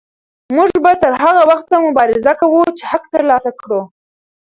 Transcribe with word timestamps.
موږ 0.55 0.69
به 0.83 0.91
تر 1.01 1.13
هغه 1.23 1.41
وخته 1.51 1.73
مبارزه 1.87 2.33
کوو 2.39 2.61
چې 2.77 2.83
حق 2.91 3.03
ترلاسه 3.13 3.51
کړو. 3.59 3.81